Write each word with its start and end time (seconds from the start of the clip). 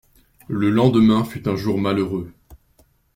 Le 0.47 0.71
lendemain 0.71 1.23
fut 1.23 1.47
un 1.47 1.55
jour 1.55 1.77
malheureux. 1.79 2.33